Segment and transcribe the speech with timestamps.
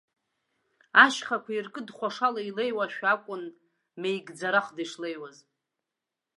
[1.03, 3.43] Ашьхақәа иркыдҳәашала илеиуашәа акәын
[4.01, 5.37] меигӡарахда ишлеиуаз.